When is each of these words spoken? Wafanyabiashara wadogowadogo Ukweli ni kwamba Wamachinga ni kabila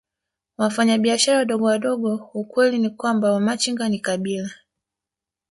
Wafanyabiashara 0.57 1.37
wadogowadogo 1.39 2.29
Ukweli 2.33 2.77
ni 2.79 2.89
kwamba 2.89 3.31
Wamachinga 3.31 3.89
ni 3.89 3.99
kabila 3.99 4.49